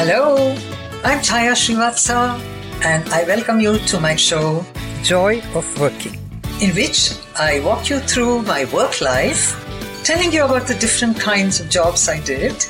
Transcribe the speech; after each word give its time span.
Hello, 0.00 0.54
I'm 1.02 1.18
Chaya 1.18 1.54
Srivatsa 1.60 2.40
and 2.84 3.08
I 3.08 3.24
welcome 3.24 3.58
you 3.58 3.78
to 3.78 3.98
my 3.98 4.14
show 4.14 4.64
Joy 5.02 5.42
of 5.56 5.66
Working, 5.80 6.16
in 6.60 6.72
which 6.76 7.14
I 7.34 7.58
walk 7.64 7.90
you 7.90 7.98
through 7.98 8.42
my 8.42 8.66
work 8.66 9.00
life, 9.00 9.42
telling 10.04 10.30
you 10.30 10.44
about 10.44 10.68
the 10.68 10.76
different 10.76 11.18
kinds 11.18 11.58
of 11.58 11.68
jobs 11.68 12.08
I 12.08 12.20
did 12.20 12.64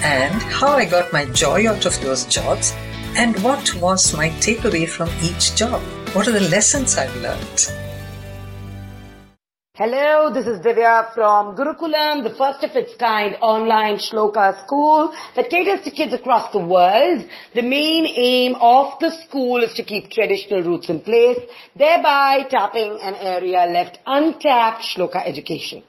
and 0.00 0.40
how 0.40 0.68
I 0.68 0.86
got 0.86 1.12
my 1.12 1.26
joy 1.26 1.68
out 1.68 1.84
of 1.84 2.00
those 2.00 2.24
jobs 2.24 2.72
and 3.14 3.38
what 3.44 3.74
was 3.74 4.16
my 4.16 4.30
takeaway 4.40 4.88
from 4.88 5.10
each 5.22 5.54
job. 5.56 5.82
What 6.14 6.28
are 6.28 6.32
the 6.32 6.48
lessons 6.48 6.96
I've 6.96 7.14
learned? 7.16 7.79
Hello, 9.82 10.30
this 10.30 10.46
is 10.46 10.60
Divya 10.60 11.14
from 11.14 11.56
Gurukulam, 11.56 12.22
the 12.22 12.34
first 12.36 12.62
of 12.62 12.76
its 12.76 12.94
kind 12.96 13.34
online 13.40 13.96
shloka 13.96 14.62
school 14.62 15.10
that 15.34 15.48
caters 15.48 15.82
to 15.84 15.90
kids 15.90 16.12
across 16.12 16.52
the 16.52 16.58
world. 16.58 17.26
The 17.54 17.62
main 17.62 18.04
aim 18.04 18.56
of 18.56 18.98
the 19.00 19.10
school 19.24 19.62
is 19.62 19.72
to 19.76 19.82
keep 19.82 20.10
traditional 20.10 20.62
roots 20.64 20.90
in 20.90 21.00
place, 21.00 21.38
thereby 21.74 22.44
tapping 22.50 22.98
an 23.00 23.14
area 23.14 23.64
left 23.72 24.00
untapped 24.04 24.82
shloka 24.82 25.26
education. 25.26 25.82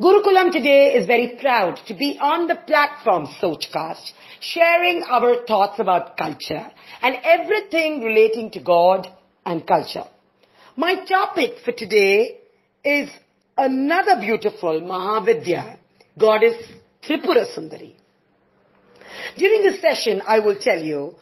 Gurukulam 0.00 0.50
today 0.50 0.94
is 0.94 1.06
very 1.06 1.36
proud 1.40 1.76
to 1.86 1.94
be 1.94 2.18
on 2.20 2.48
the 2.48 2.56
platform 2.56 3.28
Sochcast, 3.40 4.14
sharing 4.40 5.04
our 5.04 5.46
thoughts 5.46 5.78
about 5.78 6.16
culture 6.16 6.66
and 7.02 7.16
everything 7.22 8.02
relating 8.02 8.50
to 8.50 8.58
God 8.58 9.06
and 9.46 9.64
culture. 9.64 10.08
My 10.74 11.04
topic 11.04 11.60
for 11.64 11.70
today 11.70 12.40
is 12.84 13.08
another 13.58 14.20
beautiful 14.20 14.80
Mahavidya, 14.80 15.76
goddess 16.16 16.56
Tripura 17.02 17.44
Sundari. 17.54 17.94
During 19.36 19.62
this 19.62 19.80
session, 19.80 20.22
I 20.26 20.38
will 20.38 20.56
tell 20.56 20.80
you 20.80 21.16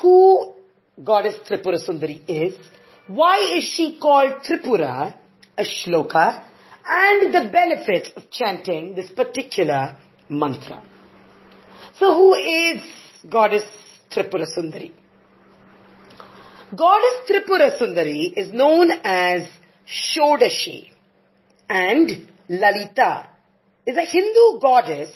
who 0.00 0.54
goddess 1.02 1.36
Tripura 1.48 1.78
Sundari 1.84 2.20
is, 2.28 2.54
why 3.06 3.38
is 3.56 3.64
she 3.64 3.98
called 3.98 4.42
Tripura, 4.44 5.14
a 5.56 5.62
shloka, 5.62 6.44
and 6.86 7.34
the 7.34 7.48
benefits 7.50 8.10
of 8.16 8.30
chanting 8.30 8.94
this 8.94 9.10
particular 9.10 9.96
mantra. 10.28 10.82
So 11.98 12.14
who 12.14 12.34
is 12.34 12.82
goddess 13.28 13.64
Tripura 14.10 14.46
Sundari? 14.46 14.92
Goddess 16.74 17.30
Tripura 17.30 17.78
Sundari 17.78 18.32
is 18.36 18.52
known 18.52 18.90
as 19.04 19.48
Shodashi 19.86 20.90
and 21.68 22.28
Lalita 22.48 23.28
is 23.86 23.96
a 23.96 24.04
Hindu 24.04 24.60
goddess 24.60 25.10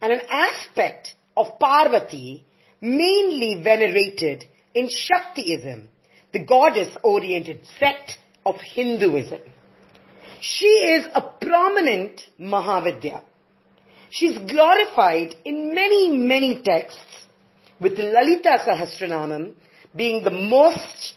and 0.00 0.12
an 0.12 0.20
aspect 0.30 1.14
of 1.36 1.58
Parvati 1.58 2.44
mainly 2.80 3.62
venerated 3.62 4.44
in 4.74 4.88
Shaktiism, 4.88 5.86
the 6.32 6.44
goddess-oriented 6.44 7.60
sect 7.78 8.18
of 8.46 8.56
Hinduism. 8.60 9.40
She 10.40 10.66
is 10.66 11.06
a 11.14 11.20
prominent 11.20 12.22
Mahavidya. 12.40 13.22
She's 14.10 14.38
glorified 14.38 15.36
in 15.44 15.74
many, 15.74 16.16
many 16.16 16.62
texts, 16.62 17.26
with 17.80 17.98
Lalita 17.98 18.58
Sahasranamam 18.66 19.54
being 19.94 20.24
the 20.24 20.30
most 20.30 21.14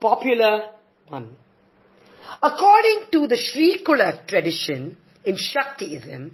popular 0.00 0.70
one. 1.08 1.36
According 2.42 3.04
to 3.12 3.26
the 3.26 3.36
Sri 3.36 3.82
Kula 3.84 4.26
tradition 4.26 4.96
in 5.24 5.36
Shaktiism, 5.36 6.32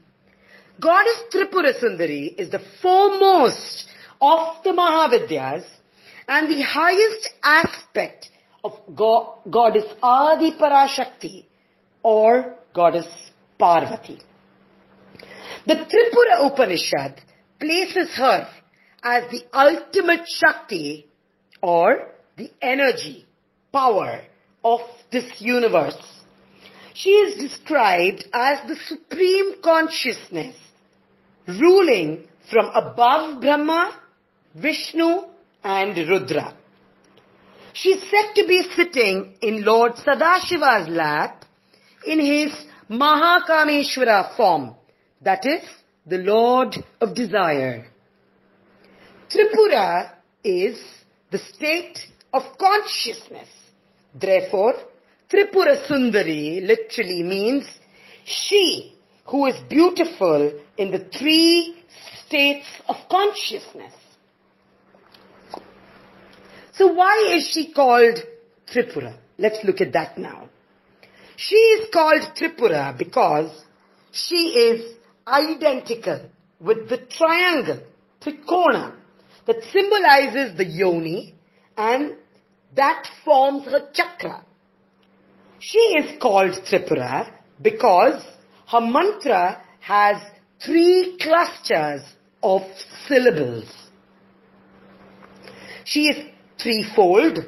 Goddess 0.81 1.23
Tripura 1.33 1.73
Sundari 1.81 2.35
is 2.39 2.51
the 2.51 2.61
foremost 2.81 3.89
of 4.21 4.63
the 4.65 4.71
Mahavidyas 4.71 5.65
and 6.29 6.51
the 6.51 6.63
highest 6.63 7.31
aspect 7.43 8.31
of 8.65 8.73
Go- 8.95 9.39
Goddess 9.49 9.85
Adi 10.03 10.53
Parashakti 10.53 11.45
or 12.03 12.57
Goddess 12.75 13.07
Parvati. 13.59 14.19
The 15.67 15.75
Tripura 15.75 16.47
Upanishad 16.47 17.21
places 17.61 18.15
her 18.17 18.49
as 19.05 19.31
the 19.31 19.43
ultimate 19.53 20.27
Shakti 20.27 21.07
or 21.61 22.09
the 22.37 22.51
energy, 22.61 23.27
power 23.73 24.23
of 24.65 24.81
this 25.11 25.41
universe. 25.41 25.97
She 26.95 27.11
is 27.11 27.39
described 27.39 28.29
as 28.33 28.61
the 28.69 28.77
supreme 28.87 29.63
consciousness 29.63 30.57
ruling 31.47 32.29
from 32.51 32.67
above 32.75 33.41
Brahma, 33.41 33.99
Vishnu 34.55 35.23
and 35.65 35.97
Rudra. 35.97 36.55
She 37.73 37.91
is 37.91 38.03
said 38.11 38.35
to 38.35 38.47
be 38.47 38.63
sitting 38.77 39.35
in 39.41 39.65
Lord 39.65 39.95
Sadashiva's 39.95 40.89
lap 40.89 41.45
in 42.07 42.21
his 42.21 42.53
Mahakameshwara 42.91 44.37
form, 44.37 44.75
that 45.23 45.47
is, 45.47 45.63
the 46.07 46.19
Lord 46.19 46.77
of 47.01 47.15
Desire. 47.15 47.87
Tripura 49.31 50.11
is 50.45 50.79
the 51.31 51.39
state 51.39 51.99
of 52.35 52.43
consciousness. 52.59 53.49
Therefore, 54.15 54.75
Tripura 55.29 55.87
Sundari 55.87 56.67
literally 56.67 57.23
means 57.23 57.67
she 58.25 58.97
who 59.27 59.47
is 59.47 59.59
beautiful 59.69 60.61
in 60.77 60.91
the 60.91 60.99
three 60.99 61.83
states 62.27 62.67
of 62.89 62.97
consciousness. 63.09 63.95
So 66.73 66.93
why 66.93 67.35
is 67.37 67.49
she 67.49 67.73
called 67.73 68.19
Tripura? 68.67 69.17
Let's 69.39 69.65
look 69.65 69.81
at 69.81 69.93
that 69.93 70.19
now. 70.19 70.49
She 71.37 71.55
is 71.57 71.89
called 71.93 72.23
Tripura 72.37 72.97
because 72.97 73.51
she 74.11 74.49
is 74.49 74.97
identical 75.27 76.29
with 76.61 76.89
the 76.89 76.99
triangle, 76.99 77.81
Trikona, 78.21 78.95
that 79.47 79.63
symbolizes 79.73 80.57
the 80.57 80.65
yoni 80.65 81.35
and 81.77 82.17
that 82.75 83.07
forms 83.25 83.65
her 83.67 83.89
chakra. 83.93 84.45
She 85.59 85.79
is 85.79 86.21
called 86.21 86.53
Tripura 86.67 87.31
because 87.61 88.23
her 88.69 88.81
mantra 88.81 89.63
has 89.81 90.17
three 90.65 91.17
clusters 91.21 92.03
of 92.43 92.63
syllables. 93.07 93.71
She 95.85 96.09
is 96.09 96.27
threefold. 96.59 97.39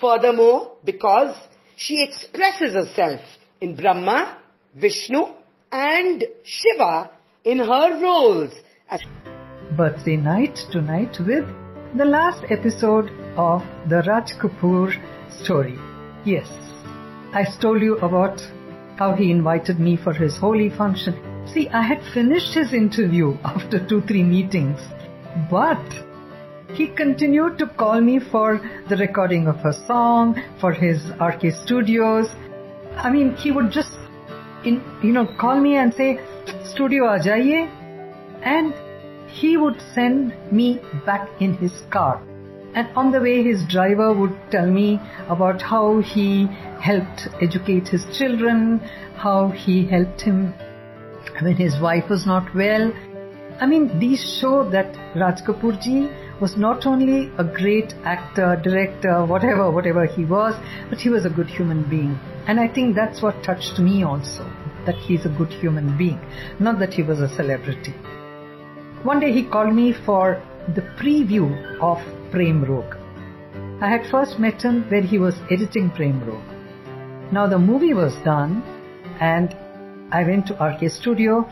Furthermore, 0.00 0.76
because 0.84 1.34
she 1.76 2.02
expresses 2.02 2.74
herself 2.74 3.20
in 3.60 3.74
Brahma, 3.74 4.38
Vishnu 4.74 5.24
and 5.72 6.24
Shiva 6.44 7.10
in 7.44 7.58
her 7.58 8.00
roles 8.00 8.52
as 8.88 9.00
birthday 9.76 10.16
night 10.16 10.58
tonight 10.70 11.16
with 11.20 11.44
the 11.96 12.04
last 12.04 12.44
episode 12.50 13.10
of 13.36 13.62
the 13.88 14.02
Raj 14.06 14.32
Kapoor 14.34 14.92
story. 15.42 15.78
Yes, 16.24 16.48
I 17.32 17.44
told 17.60 17.80
you 17.80 17.96
about 17.98 18.42
how 18.96 19.14
he 19.14 19.30
invited 19.30 19.80
me 19.80 19.96
for 19.96 20.12
his 20.12 20.36
holy 20.36 20.68
function. 20.68 21.14
See, 21.46 21.68
I 21.68 21.82
had 21.82 22.02
finished 22.12 22.52
his 22.52 22.74
interview 22.74 23.38
after 23.44 23.84
two, 23.86 24.02
three 24.02 24.22
meetings, 24.22 24.80
but 25.50 25.82
he 26.74 26.88
continued 26.88 27.56
to 27.58 27.66
call 27.66 28.02
me 28.02 28.18
for 28.18 28.60
the 28.90 28.96
recording 28.96 29.46
of 29.46 29.56
a 29.64 29.72
song, 29.86 30.42
for 30.60 30.72
his 30.72 31.02
RK 31.20 31.54
studios. 31.64 32.26
I 32.96 33.10
mean, 33.10 33.34
he 33.36 33.50
would 33.50 33.70
just, 33.70 33.96
in, 34.62 34.82
you 35.02 35.12
know, 35.12 35.26
call 35.40 35.58
me 35.58 35.76
and 35.76 35.94
say, 35.94 36.20
studio 36.64 37.06
aa 37.06 37.18
jaiye, 37.18 37.66
and 38.42 38.74
he 39.28 39.56
would 39.56 39.80
send 39.94 40.34
me 40.50 40.80
back 41.06 41.28
in 41.40 41.54
his 41.54 41.72
car. 41.90 42.22
And 42.74 42.88
on 42.96 43.10
the 43.12 43.20
way, 43.20 43.42
his 43.42 43.64
driver 43.68 44.12
would 44.12 44.36
tell 44.50 44.66
me 44.66 45.00
about 45.28 45.62
how 45.62 46.00
he 46.00 46.46
helped 46.80 47.28
educate 47.40 47.88
his 47.88 48.04
children, 48.16 48.78
how 49.16 49.48
he 49.48 49.86
helped 49.86 50.20
him 50.20 50.54
when 51.40 51.56
his 51.56 51.80
wife 51.80 52.08
was 52.08 52.26
not 52.26 52.54
well. 52.54 52.92
I 53.60 53.66
mean, 53.66 53.98
these 53.98 54.22
show 54.40 54.68
that 54.70 54.96
Raj 55.16 55.40
Kapoor 55.42 55.80
ji 55.82 56.08
was 56.40 56.56
not 56.56 56.86
only 56.86 57.32
a 57.38 57.44
great 57.44 57.94
actor, 58.04 58.60
director, 58.62 59.24
whatever, 59.26 59.70
whatever 59.70 60.06
he 60.06 60.24
was, 60.24 60.54
but 60.88 60.98
he 60.98 61.08
was 61.08 61.24
a 61.24 61.30
good 61.30 61.48
human 61.48 61.88
being. 61.88 62.18
And 62.46 62.60
I 62.60 62.68
think 62.68 62.94
that's 62.94 63.20
what 63.20 63.42
touched 63.42 63.78
me 63.80 64.04
also, 64.04 64.44
that 64.86 64.94
he's 64.94 65.26
a 65.26 65.30
good 65.30 65.52
human 65.52 65.98
being, 65.98 66.20
not 66.60 66.78
that 66.78 66.94
he 66.94 67.02
was 67.02 67.20
a 67.20 67.28
celebrity. 67.34 67.94
One 69.04 69.20
day 69.20 69.32
he 69.32 69.44
called 69.44 69.74
me 69.74 69.92
for 69.92 70.42
the 70.74 70.82
preview 71.00 71.46
of 71.80 71.98
Prem 72.32 72.64
Rog. 72.64 72.96
I 73.80 73.88
had 73.88 74.04
first 74.10 74.40
met 74.40 74.62
him 74.62 74.82
when 74.90 75.04
he 75.04 75.18
was 75.18 75.36
editing 75.52 75.90
Prem 75.90 76.18
Rog. 76.26 76.42
Now 77.32 77.46
the 77.46 77.60
movie 77.60 77.94
was 77.94 78.16
done 78.24 78.60
and 79.20 79.56
I 80.10 80.24
went 80.24 80.48
to 80.48 80.54
RK 80.54 80.90
Studio 80.90 81.48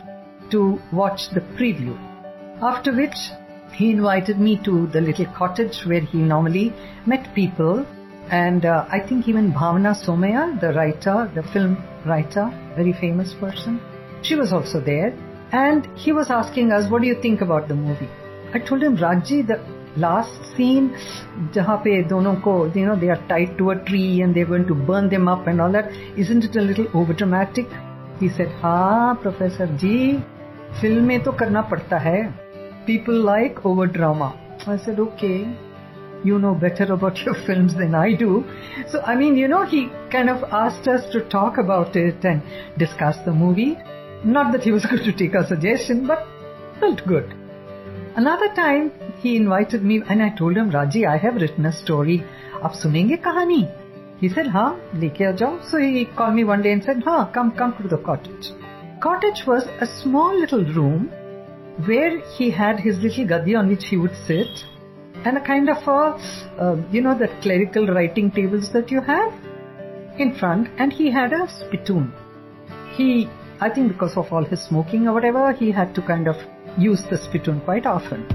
to 0.51 0.77
watch 0.91 1.29
the 1.29 1.39
preview. 1.39 1.97
After 2.61 2.93
which 2.93 3.15
he 3.71 3.91
invited 3.91 4.39
me 4.39 4.59
to 4.65 4.87
the 4.87 4.99
little 4.99 5.27
cottage 5.27 5.85
where 5.85 6.01
he 6.01 6.17
normally 6.17 6.73
met 7.05 7.33
people. 7.33 7.85
And 8.29 8.65
uh, 8.65 8.85
I 8.89 8.99
think 8.99 9.29
even 9.29 9.53
Bhavana 9.53 9.95
Somaya, 9.95 10.59
the 10.59 10.73
writer, 10.73 11.31
the 11.33 11.43
film 11.43 11.77
writer, 12.05 12.51
very 12.75 12.91
famous 12.91 13.33
person, 13.33 13.79
she 14.21 14.35
was 14.35 14.51
also 14.51 14.81
there 14.81 15.13
and 15.51 15.87
he 15.95 16.11
was 16.11 16.29
asking 16.29 16.71
us, 16.71 16.89
What 16.89 17.01
do 17.01 17.07
you 17.07 17.21
think 17.21 17.41
about 17.41 17.67
the 17.67 17.75
movie? 17.75 18.09
I 18.53 18.59
told 18.59 18.83
him, 18.83 18.97
Rajji, 18.97 19.45
the 19.47 19.59
last 19.97 20.55
scene, 20.55 20.95
jahan 21.53 22.07
dono 22.07 22.39
ko, 22.41 22.71
you 22.73 22.85
know, 22.85 22.95
they 22.95 23.09
are 23.09 23.21
tied 23.27 23.57
to 23.57 23.71
a 23.71 23.75
tree 23.85 24.21
and 24.21 24.35
they're 24.35 24.45
going 24.45 24.67
to 24.67 24.75
burn 24.75 25.09
them 25.09 25.27
up 25.27 25.47
and 25.47 25.61
all 25.61 25.71
that, 25.71 25.91
isn't 26.17 26.43
it 26.43 26.55
a 26.55 26.61
little 26.61 26.87
over 26.93 27.13
dramatic? 27.13 27.67
He 28.19 28.29
said, 28.29 28.49
Ha, 28.61 29.15
Professor 29.15 29.67
Ji, 29.77 30.23
film 30.81 31.07
to 31.23 31.31
karna 31.31 31.63
padta 31.63 31.99
hai. 31.99 32.33
People 32.85 33.21
like 33.21 33.65
over 33.65 33.87
drama. 33.87 34.37
I 34.65 34.77
said, 34.77 34.99
Okay, 34.99 35.47
you 36.23 36.39
know 36.39 36.53
better 36.55 36.91
about 36.93 37.17
your 37.19 37.35
films 37.45 37.75
than 37.75 37.95
I 37.95 38.13
do. 38.13 38.43
So, 38.89 39.01
I 39.01 39.15
mean, 39.15 39.37
you 39.37 39.47
know, 39.47 39.65
he 39.65 39.89
kind 40.11 40.29
of 40.29 40.43
asked 40.51 40.87
us 40.87 41.09
to 41.11 41.21
talk 41.29 41.57
about 41.57 41.95
it 41.95 42.23
and 42.23 42.41
discuss 42.77 43.17
the 43.25 43.33
movie. 43.33 43.77
Not 44.23 44.51
that 44.51 44.63
he 44.63 44.71
was 44.71 44.85
going 44.89 45.03
to 45.03 45.13
take 45.13 45.35
our 45.35 45.45
suggestion, 45.45 46.07
but 46.07 46.27
felt 46.79 47.05
good. 47.05 47.33
Another 48.15 48.47
time, 48.55 48.91
he 49.21 49.35
invited 49.35 49.83
me 49.83 50.01
and 50.09 50.23
I 50.23 50.29
told 50.29 50.57
him, 50.57 50.71
Rajji, 50.71 51.07
I 51.07 51.17
have 51.17 51.35
written 51.35 51.65
a 51.65 51.71
story. 51.71 52.23
Ab 52.63 52.71
sunenge 52.71 53.21
kahani? 53.21 53.71
He 54.19 54.29
said, 54.29 54.47
ha, 54.47 54.75
leke 54.95 55.37
jao. 55.37 55.59
So 55.69 55.77
he 55.77 56.05
called 56.05 56.33
me 56.33 56.43
one 56.43 56.63
day 56.63 56.71
and 56.71 56.83
said, 56.83 57.03
ha, 57.03 57.29
come, 57.31 57.51
come 57.51 57.75
to 57.81 57.87
the 57.87 57.97
cottage. 57.97 58.49
Cottage 59.01 59.45
was 59.45 59.67
a 59.79 59.85
small 60.01 60.39
little 60.39 60.65
room 60.65 61.11
where 61.85 62.19
he 62.37 62.49
had 62.49 62.79
his 62.79 62.97
little 62.97 63.27
gadi 63.27 63.53
on 63.53 63.69
which 63.69 63.85
he 63.85 63.97
would 63.97 64.15
sit 64.25 64.65
and 65.23 65.37
a 65.37 65.41
kind 65.41 65.69
of 65.69 65.77
a, 65.87 66.19
uh, 66.59 66.75
you 66.91 67.01
know, 67.01 67.17
that 67.17 67.41
clerical 67.41 67.85
writing 67.87 68.31
tables 68.31 68.71
that 68.73 68.89
you 68.89 69.01
have 69.01 69.31
in 70.17 70.33
front 70.39 70.67
and 70.79 70.91
he 70.91 71.11
had 71.11 71.33
a 71.33 71.47
spittoon. 71.47 72.11
He 72.95 73.29
I 73.59 73.71
think 73.71 73.91
because 73.91 74.15
of 74.15 74.31
all 74.31 74.43
his 74.43 74.63
smoking 74.63 75.07
or 75.07 75.13
whatever, 75.13 75.51
he 75.51 75.71
had 75.71 75.95
to 75.95 76.01
kind 76.03 76.27
of 76.27 76.35
use 76.77 77.01
the 77.09 77.17
spittoon 77.17 77.59
quite 77.61 77.87
often. 77.87 78.27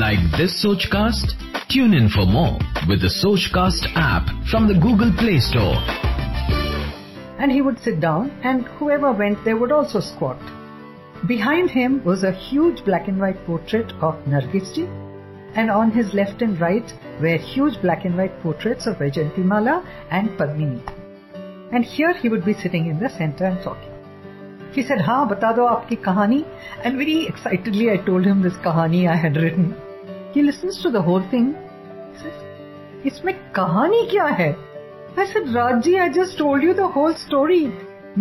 Like 0.00 0.18
this 0.36 0.64
Sochcast? 0.64 1.34
Tune 1.68 1.94
in 1.94 2.08
for 2.08 2.26
more 2.26 2.58
with 2.88 3.02
the 3.02 3.06
Sochcast 3.08 3.86
app 3.94 4.26
from 4.50 4.66
the 4.66 4.74
Google 4.74 5.12
Play 5.16 5.38
Store. 5.38 5.76
And 7.38 7.52
he 7.52 7.60
would 7.60 7.78
sit 7.78 8.00
down 8.00 8.30
and 8.42 8.66
whoever 8.80 9.12
went 9.12 9.44
there 9.44 9.56
would 9.56 9.70
also 9.70 10.00
squat. 10.00 10.40
Behind 11.28 11.70
him 11.70 12.02
was 12.04 12.24
a 12.24 12.32
huge 12.32 12.84
black 12.84 13.06
and 13.06 13.20
white 13.20 13.44
portrait 13.46 13.92
of 14.00 14.16
Nargisji 14.24 14.88
and 15.54 15.70
on 15.70 15.92
his 15.92 16.12
left 16.14 16.42
and 16.42 16.60
right 16.60 16.92
were 17.20 17.36
huge 17.36 17.80
black 17.80 18.04
and 18.04 18.16
white 18.16 18.40
portraits 18.42 18.88
of 18.88 18.96
Vyjayanthimala 18.96 19.84
and 20.10 20.30
Padmini 20.30 20.97
And 21.71 21.83
here 21.83 22.13
he 22.13 22.29
would 22.29 22.45
be 22.45 22.53
sitting 22.53 22.87
in 22.87 22.99
the 22.99 23.09
center 23.09 23.45
and 23.45 23.61
talking. 23.61 23.93
He 24.75 24.83
said, 24.89 25.01
"Ha, 25.07 25.17
bata 25.31 25.53
do 25.55 25.65
aapki 25.69 25.97
kahani." 26.09 26.41
And 26.83 27.01
very 27.03 27.17
excitedly 27.31 27.89
I 27.93 27.97
told 28.09 28.29
him 28.31 28.41
this 28.41 28.59
kahani 28.67 29.07
I 29.15 29.15
had 29.23 29.41
written. 29.43 29.73
He 30.35 30.43
listens 30.49 30.81
to 30.83 30.91
the 30.97 31.01
whole 31.09 31.25
thing. 31.33 31.49
He 32.11 32.23
says, 32.25 32.37
"Isme 33.11 33.33
kahani 33.57 34.03
kya 34.13 34.29
hai?" 34.41 34.51
I 35.23 35.25
said, 35.33 35.49
"Raji, 35.57 35.97
I 36.05 36.09
just 36.19 36.37
told 36.43 36.69
you 36.69 36.77
the 36.83 36.91
whole 36.97 37.17
story." 37.25 37.63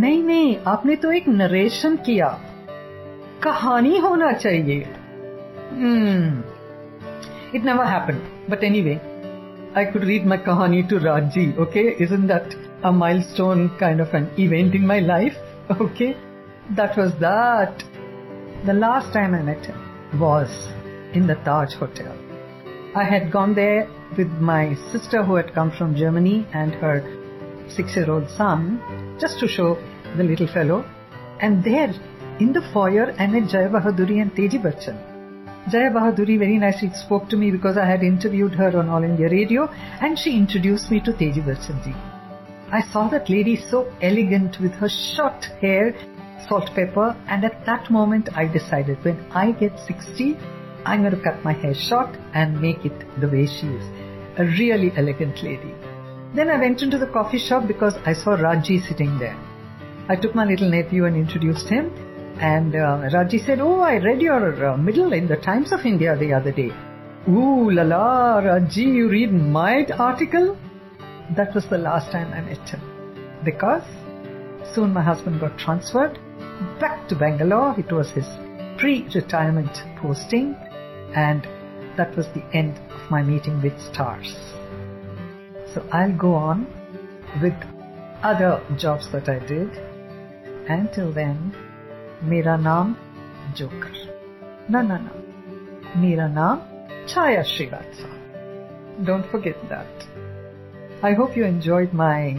नहीं 0.03 0.23
नहीं 0.25 0.57
आपने 0.73 0.95
तो 0.97 1.11
एक 1.13 1.27
narration 1.29 1.97
किया 2.05 2.29
कहानी 3.43 3.99
होना 3.99 4.33
चाहिए 4.33 4.85
hmm. 5.81 6.43
It 7.55 7.65
never 7.65 7.85
happened. 7.85 8.23
But 8.49 8.63
anyway, 8.63 9.01
I 9.75 9.85
could 9.85 10.05
read 10.05 10.27
my 10.27 10.39
kahani 10.39 10.89
to 10.89 10.99
Raji, 10.99 11.55
okay? 11.65 11.95
Isn't 11.99 12.27
that 12.29 12.55
A 12.88 12.92
milestone 12.92 13.78
kind 13.78 14.00
of 14.00 14.14
an 14.14 14.32
event 14.40 14.74
in 14.74 14.88
my 14.88 15.00
life? 15.00 15.36
Okay? 15.86 16.16
That 16.78 16.96
was 16.96 17.12
that. 17.20 17.84
The 18.66 18.74
last 18.74 19.12
time 19.12 19.36
I 19.36 19.42
met 19.42 19.66
him 19.66 20.20
was 20.22 20.50
in 21.14 21.28
the 21.28 21.36
Taj 21.48 21.74
Hotel. 21.74 22.16
I 22.96 23.04
had 23.04 23.30
gone 23.30 23.56
there 23.56 23.90
with 24.18 24.30
my 24.52 24.76
sister 24.94 25.22
who 25.26 25.36
had 25.36 25.54
come 25.54 25.72
from 25.78 25.98
Germany 25.98 26.48
and 26.54 26.74
her 26.76 26.98
six 27.78 27.98
year 27.98 28.10
old 28.10 28.30
son 28.30 28.82
just 29.20 29.40
to 29.42 29.50
show 29.50 29.70
the 30.16 30.24
little 30.24 30.48
fellow. 30.48 30.86
And 31.42 31.62
there 31.66 31.94
in 32.40 32.54
the 32.54 32.66
foyer 32.74 33.14
I 33.20 33.28
met 33.28 33.50
Jaya 33.50 33.70
Bhaduri 33.70 34.22
and 34.22 34.34
Teji 34.34 34.62
Bachchan. 34.68 34.98
Jaya 35.70 35.90
Bhaduri 35.92 36.40
very 36.40 36.58
nicely 36.58 36.92
spoke 37.06 37.28
to 37.30 37.36
me 37.36 37.52
because 37.52 37.76
I 37.76 37.86
had 37.86 38.02
interviewed 38.02 38.56
her 38.56 38.78
on 38.80 38.88
All 38.88 39.04
India 39.04 39.28
Radio 39.30 39.68
and 40.00 40.18
she 40.18 40.38
introduced 40.38 40.90
me 40.90 41.02
to 41.02 41.12
Teji 41.12 41.44
Bachchanji. 41.44 42.17
I 42.70 42.82
saw 42.92 43.08
that 43.10 43.30
lady 43.30 43.56
so 43.56 43.90
elegant 44.02 44.60
with 44.60 44.74
her 44.74 44.90
short 44.90 45.46
hair, 45.62 45.96
salt 46.50 46.70
pepper, 46.76 47.16
and 47.28 47.46
at 47.46 47.66
that 47.66 47.90
moment 47.90 48.28
I 48.36 48.46
decided 48.46 49.04
when 49.06 49.26
I 49.32 49.54
get 49.54 49.80
60, 49.80 50.38
I'm 50.86 51.02
going 51.02 51.16
to 51.16 51.22
cut 51.22 51.46
my 51.46 51.54
hair 51.54 51.74
short 51.74 52.10
and 52.34 52.62
make 52.62 52.84
it 52.84 53.22
the 53.22 53.30
way 53.30 53.46
she 53.46 53.68
is. 53.68 53.86
A 54.38 54.44
really 54.44 54.92
elegant 54.98 55.42
lady. 55.44 55.74
Then 56.36 56.50
I 56.50 56.58
went 56.58 56.82
into 56.82 56.98
the 56.98 57.08
coffee 57.08 57.40
shop 57.40 57.68
because 57.68 57.96
I 58.06 58.12
saw 58.12 58.36
Rajji 58.36 58.86
sitting 58.86 59.18
there. 59.18 59.38
I 60.10 60.18
took 60.18 60.36
my 60.36 60.44
little 60.44 60.70
nephew 60.70 61.06
and 61.06 61.16
introduced 61.16 61.70
him. 61.70 61.92
And 62.40 62.76
uh, 62.76 63.10
Rajji 63.14 63.46
said, 63.46 63.62
Oh, 63.62 63.80
I 63.80 63.96
read 63.96 64.22
your 64.22 64.68
uh, 64.68 64.78
middle 64.78 65.14
in 65.14 65.28
the 65.28 65.38
Times 65.38 65.72
of 65.72 65.86
India 65.86 66.18
the 66.18 66.34
other 66.34 66.52
day. 66.52 66.72
Ooh 67.30 67.72
la 67.72 67.84
la, 67.84 68.42
Rajji, 68.42 68.94
you 68.94 69.10
read 69.10 69.32
my 69.32 69.86
article? 69.98 70.58
that 71.36 71.54
was 71.54 71.66
the 71.68 71.78
last 71.78 72.12
time 72.12 72.32
I 72.34 72.42
met 72.42 72.70
him. 72.70 72.82
Because 73.44 73.84
soon 74.74 74.94
my 74.94 75.02
husband 75.02 75.40
got 75.40 75.58
transferred 75.58 76.20
back 76.80 77.08
to 77.10 77.16
Bangalore. 77.16 77.76
It 77.78 77.92
was 77.92 78.10
his 78.12 78.28
pre 78.78 79.08
retirement 79.14 79.84
posting, 79.98 80.56
and 81.16 81.48
that 81.98 82.16
was 82.16 82.28
the 82.34 82.44
end 82.54 82.80
of 82.92 83.12
my 83.12 83.24
meeting 83.24 83.62
with 83.62 83.80
stars. 83.82 84.36
So 85.74 85.88
I'll 85.92 86.16
go 86.16 86.34
on 86.34 86.68
with 87.42 87.54
other 88.24 88.62
jobs 88.78 89.12
that 89.12 89.30
I 89.30 89.40
did. 89.40 89.70
Until 90.70 91.12
then, 91.14 91.56
Mera 92.22 92.58
Naam 92.58 92.96
Joker. 93.56 93.92
No, 94.70 94.82
no, 94.82 94.98
no. 94.98 95.12
Mera 95.96 96.30
Naam 96.30 96.62
Chaya 97.08 97.44
Srivatsa. 97.44 99.06
Don't 99.06 99.30
forget 99.32 99.56
that. 99.70 100.27
I 101.04 101.14
hope 101.14 101.38
you 101.38 101.46
enjoyed 101.46 101.94
my 101.94 102.36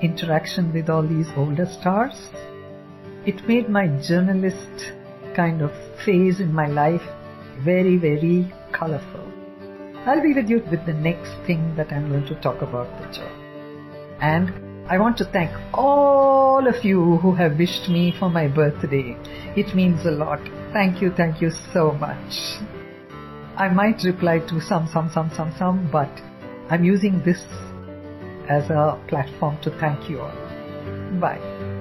interaction 0.00 0.72
with 0.72 0.88
all 0.88 1.02
these 1.02 1.26
older 1.36 1.66
stars. 1.66 2.14
It 3.26 3.48
made 3.48 3.68
my 3.68 3.88
journalist 4.00 4.92
kind 5.34 5.60
of 5.60 5.72
phase 6.04 6.38
in 6.38 6.54
my 6.54 6.68
life 6.68 7.02
very, 7.64 7.96
very 7.96 8.54
colorful. 8.70 9.26
I'll 10.06 10.22
be 10.22 10.32
with 10.32 10.48
you 10.48 10.62
with 10.70 10.86
the 10.86 10.92
next 10.92 11.32
thing 11.48 11.74
that 11.74 11.90
I'm 11.90 12.10
going 12.10 12.26
to 12.26 12.40
talk 12.40 12.62
about 12.62 12.86
the 13.00 13.12
job. 13.12 13.32
And 14.20 14.52
I 14.88 14.98
want 14.98 15.16
to 15.18 15.24
thank 15.24 15.50
all 15.76 16.68
of 16.68 16.84
you 16.84 17.16
who 17.16 17.34
have 17.34 17.58
wished 17.58 17.88
me 17.88 18.14
for 18.16 18.30
my 18.30 18.46
birthday. 18.46 19.16
It 19.56 19.74
means 19.74 20.06
a 20.06 20.12
lot. 20.12 20.40
Thank 20.72 21.02
you, 21.02 21.10
thank 21.10 21.42
you 21.42 21.50
so 21.72 21.90
much. 21.90 22.60
I 23.56 23.68
might 23.68 24.04
reply 24.04 24.38
to 24.38 24.60
some, 24.60 24.86
some, 24.86 25.10
some, 25.10 25.32
some, 25.34 25.52
some, 25.58 25.90
but 25.90 26.10
I'm 26.70 26.84
using 26.84 27.22
this 27.22 27.44
as 28.48 28.70
a 28.70 28.98
platform 29.08 29.58
to 29.62 29.70
thank 29.70 30.08
you 30.08 30.20
all. 30.20 30.32
Bye. 31.20 31.73